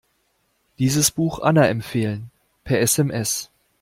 [0.79, 2.31] Dieses Buch Anna empfehlen,
[2.63, 3.51] per SMS.